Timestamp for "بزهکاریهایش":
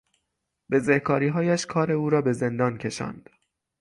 0.71-1.65